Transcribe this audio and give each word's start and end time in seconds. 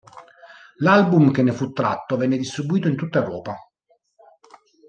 L'album 0.77 1.29
che 1.31 1.43
ne 1.43 1.51
fu 1.51 1.73
tratto 1.73 2.17
venne 2.17 2.35
distribuito 2.37 2.87
in 2.87 2.95
tutta 2.95 3.19
Europa. 3.23 3.55